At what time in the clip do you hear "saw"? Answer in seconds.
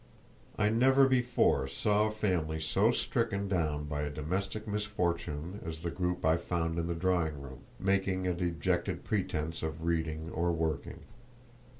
1.67-2.07